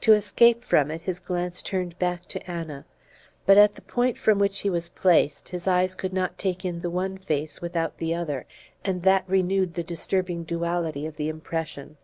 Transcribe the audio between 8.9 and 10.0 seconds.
that renewed the